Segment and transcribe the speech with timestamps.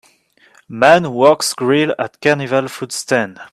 [0.67, 3.39] Man works grill at carnival food stand.